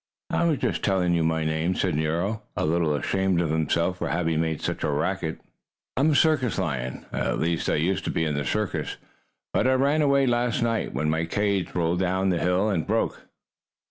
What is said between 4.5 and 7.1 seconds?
such a racket. "I'm a circus lion.